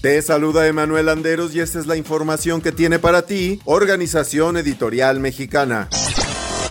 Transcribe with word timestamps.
Te 0.00 0.22
saluda 0.22 0.68
Emanuel 0.68 1.08
Anderos 1.08 1.56
y 1.56 1.60
esta 1.60 1.80
es 1.80 1.88
la 1.88 1.96
información 1.96 2.60
que 2.60 2.70
tiene 2.70 3.00
para 3.00 3.22
ti 3.22 3.60
Organización 3.64 4.56
Editorial 4.56 5.18
Mexicana. 5.18 5.88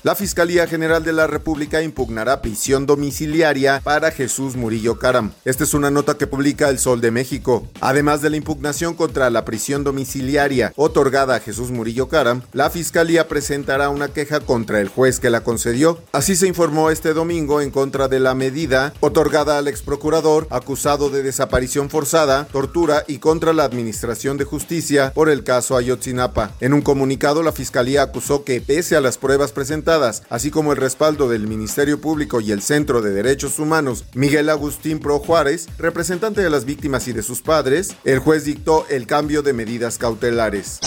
La 0.04 0.14
Fiscalía 0.16 0.68
General 0.68 1.04
de 1.04 1.12
la 1.12 1.26
República 1.26 1.82
impugnará 1.82 2.42
prisión 2.42 2.86
domiciliaria 2.86 3.82
para 3.84 4.12
Jesús 4.12 4.55
Murillo 4.55 5.00
Caram. 5.00 5.32
Esta 5.44 5.64
es 5.64 5.74
una 5.74 5.90
nota 5.90 6.18
que 6.18 6.28
publica 6.28 6.70
El 6.70 6.78
Sol 6.78 7.02
de 7.02 7.10
México. 7.10 7.68
Además 7.82 8.22
de 8.22 8.30
la 8.30 8.38
impugnación 8.38 8.94
contra 8.94 9.30
la 9.32 9.44
prisión 9.44 9.84
domiciliaria 9.84 10.72
otorgada 10.76 11.36
a 11.36 11.40
Jesús 11.40 11.72
Murillo 11.72 12.08
Caram, 12.10 12.44
la 12.54 12.70
Fiscalía 12.70 13.28
presentará 13.28 13.90
una 13.90 14.10
queja 14.10 14.40
contra 14.40 14.80
el 14.80 14.88
juez 14.88 15.20
que 15.20 15.32
la 15.32 15.41
concedió. 15.41 16.00
Así 16.12 16.36
se 16.36 16.48
informó 16.48 16.91
este 16.91 17.14
domingo 17.14 17.60
en 17.60 17.72
contra 17.72 18.08
de 18.08 18.20
la 18.20 18.36
medida 18.36 18.94
otorgada 19.00 19.58
al 19.58 19.68
exprocurador 19.68 20.48
acusado 20.52 21.10
de 21.10 21.24
desaparición 21.24 21.90
forzada, 21.90 22.46
tortura 22.46 23.04
y 23.08 23.18
contra 23.18 23.52
la 23.52 23.64
Administración 23.64 24.38
de 24.38 24.46
Justicia 24.46 25.12
por 25.14 25.30
el 25.30 25.43
caso 25.43 25.76
Ayotzinapa. 25.76 26.52
En 26.60 26.74
un 26.74 26.82
comunicado, 26.82 27.41
la 27.41 27.52
Fiscalía 27.52 28.04
acusó 28.04 28.43
que, 28.43 28.62
pese 28.62 28.96
a 28.96 29.02
las 29.02 29.18
pruebas 29.18 29.52
presentadas, 29.52 29.96
así 30.29 30.51
como 30.51 30.71
el 30.71 30.77
respaldo 30.77 31.27
del 31.27 31.48
Ministerio 31.48 31.99
Público 31.99 32.40
y 32.40 32.51
el 32.51 32.62
Centro 32.62 33.01
de 33.01 33.12
Derechos 33.12 33.59
Humanos, 33.59 34.05
Miguel 34.13 34.49
Agustín 34.49 34.99
Pro 34.99 35.20
Juárez, 35.20 35.67
representante 35.77 36.41
de 36.41 36.49
las 36.49 36.65
víctimas 36.65 37.07
y 37.07 37.13
de 37.13 37.23
sus 37.23 37.41
padres, 37.41 37.95
el 38.03 38.20
juez 38.20 38.45
dictó 38.45 38.85
el 38.90 39.07
cambio 39.07 39.41
de 39.41 39.53
medidas 39.53 39.98
cautelares. 39.98 40.79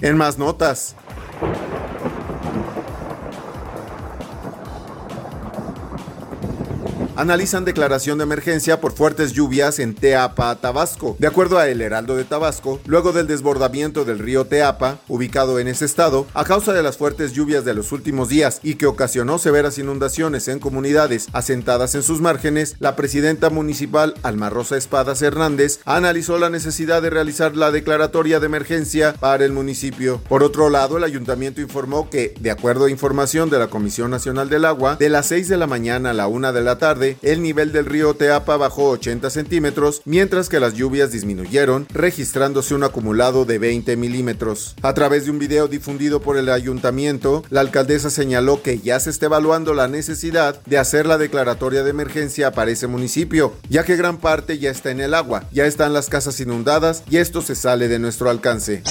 En 0.00 0.16
más 0.16 0.38
notas, 0.38 0.96
analizan 7.20 7.66
declaración 7.66 8.16
de 8.16 8.24
emergencia 8.24 8.80
por 8.80 8.92
fuertes 8.92 9.32
lluvias 9.32 9.78
en 9.78 9.94
Teapa, 9.94 10.56
Tabasco. 10.56 11.16
De 11.18 11.26
acuerdo 11.26 11.58
a 11.58 11.68
El 11.68 11.82
Heraldo 11.82 12.16
de 12.16 12.24
Tabasco, 12.24 12.80
luego 12.86 13.12
del 13.12 13.26
desbordamiento 13.26 14.06
del 14.06 14.18
río 14.18 14.46
Teapa, 14.46 15.00
ubicado 15.06 15.58
en 15.58 15.68
ese 15.68 15.84
estado, 15.84 16.26
a 16.32 16.44
causa 16.44 16.72
de 16.72 16.82
las 16.82 16.96
fuertes 16.96 17.34
lluvias 17.34 17.66
de 17.66 17.74
los 17.74 17.92
últimos 17.92 18.30
días 18.30 18.60
y 18.62 18.76
que 18.76 18.86
ocasionó 18.86 19.38
severas 19.38 19.76
inundaciones 19.76 20.48
en 20.48 20.60
comunidades 20.60 21.28
asentadas 21.34 21.94
en 21.94 22.02
sus 22.02 22.22
márgenes, 22.22 22.76
la 22.78 22.96
presidenta 22.96 23.50
municipal 23.50 24.14
Alma 24.22 24.48
Rosa 24.48 24.78
Espadas 24.78 25.20
Hernández 25.20 25.80
analizó 25.84 26.38
la 26.38 26.48
necesidad 26.48 27.02
de 27.02 27.10
realizar 27.10 27.54
la 27.54 27.70
declaratoria 27.70 28.40
de 28.40 28.46
emergencia 28.46 29.12
para 29.20 29.44
el 29.44 29.52
municipio. 29.52 30.22
Por 30.26 30.42
otro 30.42 30.70
lado, 30.70 30.96
el 30.96 31.04
ayuntamiento 31.04 31.60
informó 31.60 32.08
que, 32.08 32.32
de 32.40 32.50
acuerdo 32.50 32.86
a 32.86 32.90
información 32.90 33.50
de 33.50 33.58
la 33.58 33.66
Comisión 33.66 34.10
Nacional 34.10 34.48
del 34.48 34.64
Agua, 34.64 34.96
de 34.96 35.10
las 35.10 35.26
6 35.26 35.48
de 35.48 35.58
la 35.58 35.66
mañana 35.66 36.10
a 36.10 36.14
la 36.14 36.26
1 36.26 36.54
de 36.54 36.60
la 36.62 36.78
tarde, 36.78 37.09
el 37.22 37.42
nivel 37.42 37.72
del 37.72 37.86
río 37.86 38.14
Teapa 38.14 38.56
bajó 38.56 38.90
80 38.90 39.30
centímetros, 39.30 40.02
mientras 40.04 40.48
que 40.48 40.60
las 40.60 40.74
lluvias 40.74 41.12
disminuyeron, 41.12 41.86
registrándose 41.90 42.74
un 42.74 42.84
acumulado 42.84 43.44
de 43.44 43.58
20 43.58 43.96
milímetros. 43.96 44.74
A 44.82 44.94
través 44.94 45.24
de 45.24 45.30
un 45.30 45.38
video 45.38 45.68
difundido 45.68 46.20
por 46.20 46.36
el 46.36 46.48
ayuntamiento, 46.48 47.44
la 47.50 47.60
alcaldesa 47.60 48.10
señaló 48.10 48.62
que 48.62 48.78
ya 48.78 49.00
se 49.00 49.10
está 49.10 49.26
evaluando 49.26 49.74
la 49.74 49.88
necesidad 49.88 50.60
de 50.66 50.78
hacer 50.78 51.06
la 51.06 51.18
declaratoria 51.18 51.82
de 51.82 51.90
emergencia 51.90 52.52
para 52.52 52.70
ese 52.70 52.86
municipio, 52.86 53.54
ya 53.68 53.84
que 53.84 53.96
gran 53.96 54.18
parte 54.18 54.58
ya 54.58 54.70
está 54.70 54.90
en 54.90 55.00
el 55.00 55.14
agua, 55.14 55.44
ya 55.52 55.66
están 55.66 55.92
las 55.92 56.08
casas 56.08 56.40
inundadas 56.40 57.02
y 57.10 57.18
esto 57.18 57.42
se 57.42 57.54
sale 57.54 57.88
de 57.88 57.98
nuestro 57.98 58.30
alcance. 58.30 58.82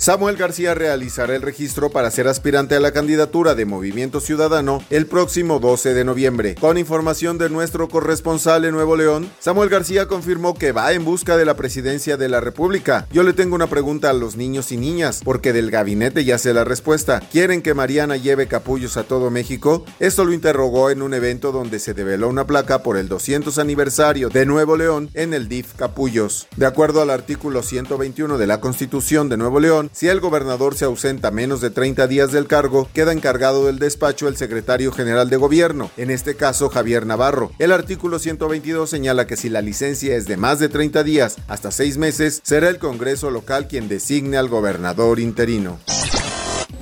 Samuel 0.00 0.36
García 0.36 0.72
realizará 0.72 1.36
el 1.36 1.42
registro 1.42 1.90
para 1.90 2.10
ser 2.10 2.26
aspirante 2.26 2.74
a 2.74 2.80
la 2.80 2.90
candidatura 2.90 3.54
de 3.54 3.66
Movimiento 3.66 4.20
Ciudadano 4.20 4.82
el 4.88 5.04
próximo 5.04 5.60
12 5.60 5.92
de 5.92 6.04
noviembre. 6.06 6.54
Con 6.54 6.78
información 6.78 7.36
de 7.36 7.50
nuestro 7.50 7.86
corresponsal 7.90 8.64
en 8.64 8.72
Nuevo 8.72 8.96
León, 8.96 9.30
Samuel 9.40 9.68
García 9.68 10.08
confirmó 10.08 10.54
que 10.54 10.72
va 10.72 10.94
en 10.94 11.04
busca 11.04 11.36
de 11.36 11.44
la 11.44 11.54
presidencia 11.54 12.16
de 12.16 12.30
la 12.30 12.40
República. 12.40 13.08
Yo 13.12 13.22
le 13.24 13.34
tengo 13.34 13.54
una 13.54 13.66
pregunta 13.66 14.08
a 14.08 14.14
los 14.14 14.36
niños 14.36 14.72
y 14.72 14.78
niñas, 14.78 15.20
porque 15.22 15.52
del 15.52 15.70
gabinete 15.70 16.24
ya 16.24 16.38
sé 16.38 16.54
la 16.54 16.64
respuesta. 16.64 17.20
¿Quieren 17.30 17.60
que 17.60 17.74
Mariana 17.74 18.16
lleve 18.16 18.46
capullos 18.46 18.96
a 18.96 19.02
todo 19.02 19.30
México? 19.30 19.84
Esto 19.98 20.24
lo 20.24 20.32
interrogó 20.32 20.88
en 20.88 21.02
un 21.02 21.12
evento 21.12 21.52
donde 21.52 21.78
se 21.78 21.92
develó 21.92 22.28
una 22.28 22.46
placa 22.46 22.82
por 22.82 22.96
el 22.96 23.06
200 23.06 23.58
aniversario 23.58 24.30
de 24.30 24.46
Nuevo 24.46 24.78
León 24.78 25.10
en 25.12 25.34
el 25.34 25.46
DIF 25.46 25.74
Capullos. 25.74 26.48
De 26.56 26.64
acuerdo 26.64 27.02
al 27.02 27.10
artículo 27.10 27.62
121 27.62 28.38
de 28.38 28.46
la 28.46 28.62
Constitución 28.62 29.28
de 29.28 29.36
Nuevo 29.36 29.60
León, 29.60 29.89
si 29.92 30.08
el 30.08 30.20
gobernador 30.20 30.74
se 30.74 30.84
ausenta 30.84 31.30
menos 31.30 31.60
de 31.60 31.70
30 31.70 32.06
días 32.06 32.32
del 32.32 32.46
cargo, 32.46 32.88
queda 32.94 33.12
encargado 33.12 33.66
del 33.66 33.78
despacho 33.78 34.28
el 34.28 34.36
secretario 34.36 34.92
general 34.92 35.30
de 35.30 35.36
gobierno, 35.36 35.90
en 35.96 36.10
este 36.10 36.36
caso 36.36 36.68
Javier 36.68 37.06
Navarro. 37.06 37.52
El 37.58 37.72
artículo 37.72 38.18
122 38.18 38.88
señala 38.88 39.26
que 39.26 39.36
si 39.36 39.48
la 39.48 39.62
licencia 39.62 40.16
es 40.16 40.26
de 40.26 40.36
más 40.36 40.58
de 40.58 40.68
30 40.68 41.02
días 41.04 41.36
hasta 41.48 41.70
6 41.70 41.98
meses, 41.98 42.40
será 42.42 42.68
el 42.68 42.78
Congreso 42.78 43.30
local 43.30 43.68
quien 43.68 43.88
designe 43.88 44.36
al 44.36 44.48
gobernador 44.48 45.20
interino 45.20 45.78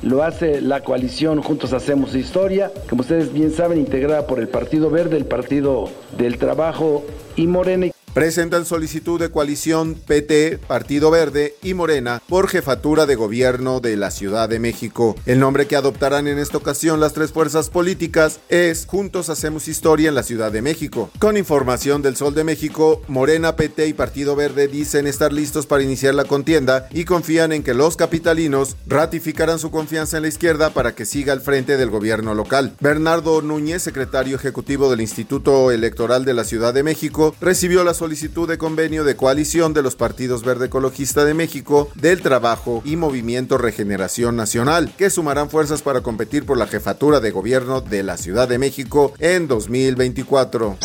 lo 0.02 0.22
hace 0.22 0.60
la 0.60 0.82
coalición 0.82 1.42
Juntos 1.42 1.72
Hacemos 1.72 2.14
Historia, 2.14 2.70
como 2.88 3.02
ustedes 3.02 3.32
bien 3.32 3.52
saben, 3.52 3.78
integrada 3.78 4.26
por 4.26 4.38
el 4.38 4.48
Partido 4.48 4.90
Verde, 4.90 5.16
el 5.16 5.26
Partido 5.26 5.88
del 6.16 6.38
Trabajo 6.38 7.04
y 7.36 7.46
Morena 7.46 7.86
presentan 8.14 8.64
solicitud 8.64 9.20
de 9.20 9.30
coalición 9.30 9.94
PT, 9.94 10.58
Partido 10.66 11.10
Verde 11.10 11.54
y 11.62 11.74
Morena 11.74 12.22
por 12.28 12.48
jefatura 12.48 13.06
de 13.06 13.14
gobierno 13.14 13.80
de 13.80 13.96
la 13.96 14.10
Ciudad 14.10 14.48
de 14.48 14.58
México. 14.58 15.16
El 15.26 15.40
nombre 15.40 15.66
que 15.66 15.76
adoptarán 15.76 16.26
en 16.28 16.38
esta 16.38 16.58
ocasión 16.58 17.00
las 17.00 17.12
tres 17.12 17.32
fuerzas 17.32 17.70
políticas 17.70 18.40
es 18.48 18.86
Juntos 18.86 19.28
Hacemos 19.28 19.68
Historia 19.68 20.08
en 20.08 20.14
la 20.14 20.22
Ciudad 20.22 20.52
de 20.52 20.62
México. 20.62 21.10
Con 21.18 21.36
información 21.36 22.02
del 22.02 22.16
Sol 22.16 22.34
de 22.34 22.44
México, 22.44 23.02
Morena, 23.08 23.56
PT 23.56 23.86
y 23.86 23.92
Partido 23.92 24.36
Verde 24.36 24.68
dicen 24.68 25.06
estar 25.06 25.32
listos 25.32 25.66
para 25.66 25.82
iniciar 25.82 26.14
la 26.14 26.24
contienda 26.24 26.88
y 26.92 27.04
confían 27.04 27.52
en 27.52 27.62
que 27.62 27.74
los 27.74 27.96
capitalinos 27.96 28.76
ratificarán 28.86 29.58
su 29.58 29.70
confianza 29.70 30.16
en 30.16 30.22
la 30.22 30.28
izquierda 30.28 30.70
para 30.70 30.94
que 30.94 31.06
siga 31.06 31.32
al 31.32 31.40
frente 31.40 31.76
del 31.76 31.90
gobierno 31.90 32.34
local. 32.34 32.74
Bernardo 32.80 33.42
Núñez, 33.42 33.82
secretario 33.82 34.36
ejecutivo 34.36 34.90
del 34.90 35.00
Instituto 35.00 35.70
Electoral 35.70 36.24
de 36.24 36.34
la 36.34 36.44
Ciudad 36.44 36.74
de 36.74 36.82
México, 36.82 37.34
recibió 37.40 37.84
la 37.84 37.94
solicitud 37.98 38.48
de 38.48 38.56
convenio 38.56 39.04
de 39.04 39.16
coalición 39.16 39.74
de 39.74 39.82
los 39.82 39.96
partidos 39.96 40.44
Verde 40.44 40.66
Ecologista 40.66 41.24
de 41.24 41.34
México, 41.34 41.90
del 41.94 42.22
Trabajo 42.22 42.80
y 42.84 42.96
Movimiento 42.96 43.58
Regeneración 43.58 44.36
Nacional, 44.36 44.92
que 44.96 45.10
sumarán 45.10 45.50
fuerzas 45.50 45.82
para 45.82 46.00
competir 46.00 46.46
por 46.46 46.56
la 46.56 46.68
jefatura 46.68 47.20
de 47.20 47.32
gobierno 47.32 47.80
de 47.80 48.02
la 48.04 48.16
Ciudad 48.16 48.48
de 48.48 48.58
México 48.58 49.12
en 49.18 49.48
2024. 49.48 50.78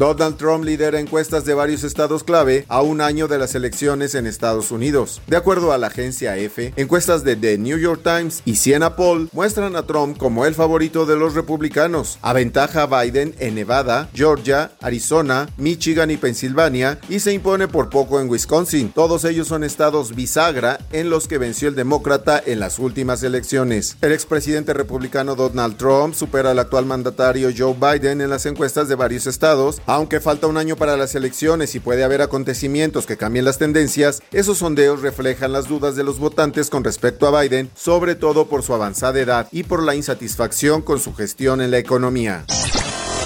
Donald 0.00 0.38
Trump 0.38 0.64
lidera 0.64 0.98
encuestas 0.98 1.44
de 1.44 1.52
varios 1.52 1.84
estados 1.84 2.24
clave 2.24 2.64
a 2.68 2.80
un 2.80 3.02
año 3.02 3.28
de 3.28 3.36
las 3.36 3.54
elecciones 3.54 4.14
en 4.14 4.26
Estados 4.26 4.70
Unidos. 4.70 5.20
De 5.26 5.36
acuerdo 5.36 5.74
a 5.74 5.76
la 5.76 5.88
agencia 5.88 6.38
EFE, 6.38 6.72
encuestas 6.76 7.22
de 7.22 7.36
The 7.36 7.58
New 7.58 7.76
York 7.76 8.00
Times 8.02 8.40
y 8.46 8.56
Siena 8.56 8.96
Poll 8.96 9.28
muestran 9.34 9.76
a 9.76 9.82
Trump 9.82 10.16
como 10.16 10.46
el 10.46 10.54
favorito 10.54 11.04
de 11.04 11.16
los 11.16 11.34
republicanos. 11.34 12.18
Aventaja 12.22 12.84
a 12.84 13.02
Biden 13.02 13.34
en 13.40 13.54
Nevada, 13.54 14.08
Georgia, 14.14 14.72
Arizona, 14.80 15.50
Michigan 15.58 16.10
y 16.10 16.16
Pensilvania 16.16 16.98
y 17.10 17.20
se 17.20 17.34
impone 17.34 17.68
por 17.68 17.90
poco 17.90 18.22
en 18.22 18.30
Wisconsin. 18.30 18.92
Todos 18.92 19.26
ellos 19.26 19.48
son 19.48 19.64
estados 19.64 20.14
bisagra 20.14 20.78
en 20.92 21.10
los 21.10 21.28
que 21.28 21.36
venció 21.36 21.68
el 21.68 21.74
demócrata 21.74 22.42
en 22.46 22.58
las 22.58 22.78
últimas 22.78 23.22
elecciones. 23.22 23.98
El 24.00 24.12
expresidente 24.12 24.72
republicano 24.72 25.34
Donald 25.34 25.76
Trump 25.76 26.14
supera 26.14 26.52
al 26.52 26.58
actual 26.58 26.86
mandatario 26.86 27.50
Joe 27.54 27.74
Biden 27.74 28.22
en 28.22 28.30
las 28.30 28.46
encuestas 28.46 28.88
de 28.88 28.94
varios 28.94 29.26
estados 29.26 29.82
aunque 29.94 30.20
falta 30.20 30.46
un 30.46 30.56
año 30.56 30.76
para 30.76 30.96
las 30.96 31.16
elecciones 31.16 31.74
y 31.74 31.80
puede 31.80 32.04
haber 32.04 32.22
acontecimientos 32.22 33.06
que 33.06 33.16
cambien 33.16 33.44
las 33.44 33.58
tendencias, 33.58 34.22
esos 34.30 34.58
sondeos 34.58 35.02
reflejan 35.02 35.52
las 35.52 35.66
dudas 35.66 35.96
de 35.96 36.04
los 36.04 36.20
votantes 36.20 36.70
con 36.70 36.84
respecto 36.84 37.26
a 37.26 37.42
Biden, 37.42 37.70
sobre 37.74 38.14
todo 38.14 38.46
por 38.46 38.62
su 38.62 38.72
avanzada 38.72 39.18
edad 39.18 39.48
y 39.50 39.64
por 39.64 39.82
la 39.82 39.96
insatisfacción 39.96 40.82
con 40.82 41.00
su 41.00 41.12
gestión 41.14 41.60
en 41.60 41.72
la 41.72 41.78
economía. 41.78 42.44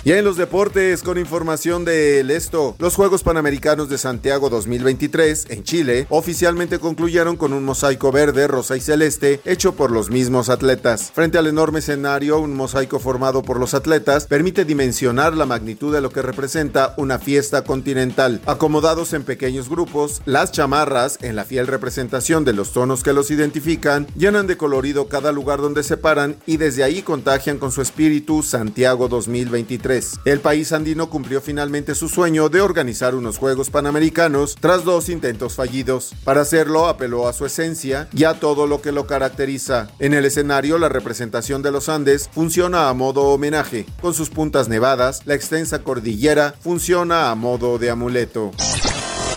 Y 0.07 0.13
en 0.13 0.23
los 0.23 0.37
deportes, 0.37 1.03
con 1.03 1.17
información 1.17 1.87
del 1.87 2.31
esto, 2.31 2.77
los 2.79 2.95
Juegos 2.95 3.23
Panamericanos 3.23 3.89
de 3.89 3.97
Santiago 3.97 4.51
2023 4.51 5.47
en 5.49 5.63
Chile 5.63 6.07
oficialmente 6.11 6.79
concluyeron 6.79 7.39
con 7.39 7.55
un 7.55 7.65
mosaico 7.65 8.13
verde, 8.13 8.47
rosa 8.47 8.77
y 8.77 8.81
celeste 8.81 9.41
hecho 9.47 9.77
por 9.77 9.91
los 9.91 10.11
mismos 10.11 10.51
atletas. 10.51 11.11
Frente 11.15 11.39
al 11.39 11.47
enorme 11.47 11.79
escenario, 11.79 12.39
un 12.39 12.55
mosaico 12.55 12.99
formado 12.99 13.43
por 13.43 13.59
los 13.59 13.73
atletas 13.73 14.27
permite 14.27 14.67
dimensionar 14.67 15.35
la 15.39 15.47
magnitud 15.47 15.95
de 15.95 16.03
lo 16.03 16.11
que 16.11 16.21
representa 16.21 16.93
una 16.99 17.19
fiesta 17.19 17.65
continental. 17.65 18.43
Acomodados 18.45 19.15
en 19.15 19.23
pequeños 19.23 19.71
grupos, 19.71 20.21
las 20.27 20.53
chamarras, 20.53 21.17
en 21.23 21.35
la 21.35 21.47
fiel 21.47 21.67
representación 21.67 22.45
de 22.45 22.53
los 22.53 22.75
tonos 22.75 23.03
que 23.03 23.15
los 23.15 23.31
identifican, 23.31 24.07
llenan 24.19 24.49
de 24.49 24.59
colorido 24.59 25.09
cada 25.09 25.33
lugar 25.33 25.63
donde 25.63 25.83
se 25.83 25.97
paran 25.97 26.37
y 26.45 26.59
desde 26.59 26.85
ahí 26.85 27.01
contagian 27.01 27.57
con 27.57 27.73
su 27.73 27.81
espíritu 27.81 28.43
Santiago 28.43 29.09
2023 29.09 29.94
el 30.25 30.41
país 30.41 30.73
andino 30.73 31.09
cumplió 31.09 31.41
finalmente 31.41 31.95
su 31.95 32.09
sueño 32.09 32.49
de 32.49 32.61
organizar 32.61 33.15
unos 33.15 33.39
Juegos 33.39 33.71
Panamericanos 33.71 34.57
tras 34.59 34.85
dos 34.85 35.09
intentos 35.09 35.55
fallidos. 35.55 36.15
Para 36.25 36.41
hacerlo 36.41 36.89
apeló 36.89 37.29
a 37.29 37.33
su 37.33 37.47
esencia 37.47 38.09
y 38.13 38.25
a 38.25 38.35
todo 38.35 38.67
lo 38.67 38.81
que 38.81 38.91
lo 38.91 39.07
caracteriza. 39.07 39.89
En 40.01 40.13
el 40.13 40.25
escenario 40.25 40.79
la 40.79 40.89
representación 40.89 41.63
de 41.63 41.71
los 41.71 41.89
Andes 41.89 42.29
funciona 42.33 42.89
a 42.89 42.95
modo 42.95 43.23
homenaje. 43.23 43.87
Con 44.01 44.15
sus 44.15 44.31
puntas 44.31 44.69
nevadas, 44.69 45.23
la 45.27 45.35
extensa 45.35 45.85
cordillera 45.85 46.55
funciona 46.61 47.31
a 47.31 47.35
modo 47.37 47.79
de 47.79 47.91
amuleto. 47.91 48.51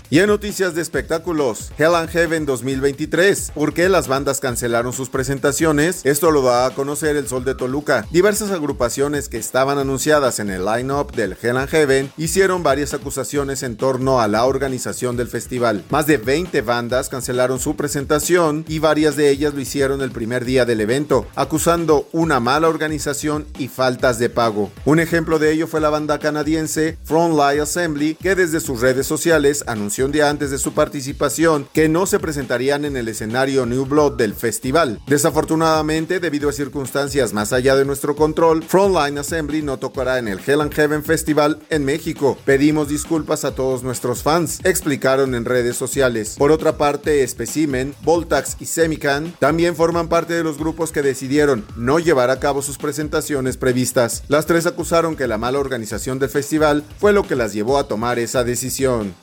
Y 0.09 0.19
en 0.19 0.27
noticias 0.27 0.73
de 0.73 0.81
espectáculos, 0.81 1.73
Hell 1.77 1.93
and 1.93 2.09
Heaven 2.09 2.45
2023. 2.45 3.51
¿Por 3.53 3.73
qué 3.73 3.89
las 3.89 4.07
bandas 4.07 4.39
cancelaron 4.39 4.93
sus 4.93 5.09
presentaciones? 5.09 5.99
Esto 6.05 6.31
lo 6.31 6.43
da 6.43 6.65
a 6.65 6.69
conocer 6.69 7.17
el 7.17 7.27
Sol 7.27 7.43
de 7.43 7.55
Toluca. 7.55 8.07
Diversas 8.09 8.51
agrupaciones 8.51 9.27
que 9.27 9.35
estaban 9.35 9.77
anunciadas 9.77 10.39
en 10.39 10.49
el 10.49 10.63
line-up 10.63 11.11
del 11.11 11.35
Hell 11.41 11.57
and 11.57 11.67
Heaven 11.67 12.11
hicieron 12.15 12.63
varias 12.63 12.93
acusaciones 12.93 13.63
en 13.63 13.75
torno 13.75 14.21
a 14.21 14.29
la 14.29 14.45
organización 14.45 15.17
del 15.17 15.27
festival. 15.27 15.83
Más 15.89 16.07
de 16.07 16.15
20 16.15 16.61
bandas 16.61 17.09
cancelaron 17.09 17.59
su 17.59 17.75
presentación 17.75 18.63
y 18.65 18.79
varias 18.79 19.17
de 19.17 19.29
ellas 19.29 19.55
lo 19.55 19.59
hicieron 19.59 20.01
el 20.01 20.11
primer 20.11 20.45
día 20.45 20.63
del 20.63 20.79
evento, 20.79 21.27
acusando 21.35 22.07
una 22.13 22.39
mala 22.39 22.69
organización 22.69 23.45
y 23.59 23.67
faltas 23.67 24.19
de 24.19 24.29
pago. 24.29 24.71
Un 24.85 25.01
ejemplo 25.01 25.37
de 25.37 25.51
ello 25.51 25.67
fue 25.67 25.81
la 25.81 25.89
banda 25.89 26.17
canadiense 26.17 26.97
Frontline 27.03 27.59
Assembly, 27.59 28.15
que 28.15 28.35
desde 28.35 28.61
sus 28.61 28.79
redes 28.79 29.05
sociales 29.05 29.65
anunció 29.67 29.96
día 30.05 30.29
antes 30.29 30.51
de 30.51 30.59
su 30.59 30.73
participación 30.73 31.67
que 31.73 31.89
no 31.89 32.05
se 32.05 32.19
presentarían 32.19 32.85
en 32.85 32.95
el 32.95 33.07
escenario 33.07 33.65
New 33.65 33.85
Blood 33.85 34.13
del 34.13 34.35
festival. 34.35 35.01
Desafortunadamente, 35.07 36.19
debido 36.19 36.49
a 36.49 36.53
circunstancias 36.53 37.33
más 37.33 37.51
allá 37.51 37.75
de 37.75 37.83
nuestro 37.83 38.15
control, 38.15 38.63
Frontline 38.63 39.17
Assembly 39.17 39.63
no 39.63 39.79
tocará 39.79 40.19
en 40.19 40.27
el 40.27 40.39
Hell 40.45 40.61
and 40.61 40.73
Heaven 40.73 41.03
Festival 41.03 41.59
en 41.69 41.83
México. 41.83 42.37
Pedimos 42.45 42.89
disculpas 42.89 43.43
a 43.43 43.55
todos 43.55 43.81
nuestros 43.81 44.21
fans, 44.21 44.59
explicaron 44.63 45.33
en 45.33 45.45
redes 45.45 45.75
sociales. 45.75 46.35
Por 46.37 46.51
otra 46.51 46.77
parte, 46.77 47.27
Specimen, 47.27 47.95
Voltax 48.03 48.57
y 48.59 48.65
Semican 48.65 49.33
también 49.39 49.75
forman 49.75 50.09
parte 50.09 50.33
de 50.33 50.43
los 50.43 50.59
grupos 50.59 50.91
que 50.91 51.01
decidieron 51.01 51.65
no 51.75 51.97
llevar 51.97 52.29
a 52.29 52.39
cabo 52.39 52.61
sus 52.61 52.77
presentaciones 52.77 53.57
previstas. 53.57 54.23
Las 54.27 54.45
tres 54.45 54.67
acusaron 54.67 55.15
que 55.15 55.27
la 55.27 55.39
mala 55.39 55.57
organización 55.57 56.19
del 56.19 56.29
festival 56.29 56.83
fue 56.99 57.13
lo 57.13 57.23
que 57.23 57.35
las 57.35 57.53
llevó 57.53 57.79
a 57.79 57.87
tomar 57.87 58.19
esa 58.19 58.43
decisión. 58.43 59.15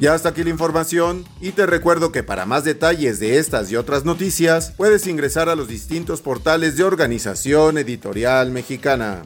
Ya 0.00 0.14
hasta 0.14 0.28
aquí 0.28 0.44
la 0.44 0.50
información 0.50 1.24
y 1.40 1.50
te 1.50 1.66
recuerdo 1.66 2.12
que 2.12 2.22
para 2.22 2.46
más 2.46 2.62
detalles 2.62 3.18
de 3.18 3.38
estas 3.38 3.72
y 3.72 3.76
otras 3.76 4.04
noticias 4.04 4.72
puedes 4.76 5.06
ingresar 5.08 5.48
a 5.48 5.56
los 5.56 5.66
distintos 5.66 6.20
portales 6.20 6.76
de 6.76 6.84
Organización 6.84 7.78
Editorial 7.78 8.52
Mexicana. 8.52 9.24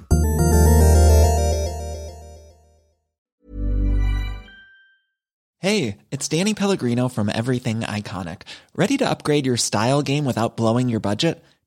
Hey, 5.58 5.98
it's 6.10 6.28
Danny 6.28 6.54
Pellegrino 6.54 7.08
from 7.08 7.28
Everything 7.28 7.82
Iconic. 7.82 8.42
¿Ready 8.74 8.96
to 8.96 9.08
upgrade 9.08 9.46
your 9.46 9.56
style 9.56 10.02
game 10.02 10.24
without 10.24 10.56
blowing 10.56 10.88
your 10.88 11.00
budget? 11.00 11.40